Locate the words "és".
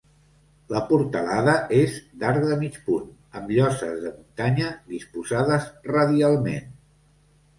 1.79-1.97